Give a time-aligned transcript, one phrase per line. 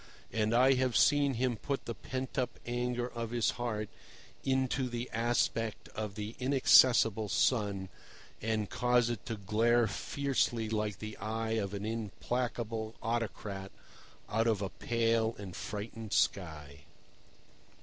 [0.33, 3.87] And I have seen him put the pent up anger of his heart
[4.43, 7.87] into the aspect of the inaccessible sun,
[8.41, 13.71] and cause it to glare fiercely like the eye of an implacable autocrat
[14.27, 16.85] out of a pale and frightened sky.